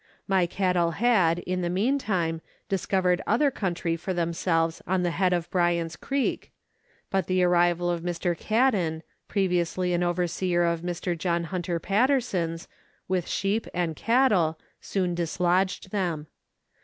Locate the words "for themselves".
3.95-4.81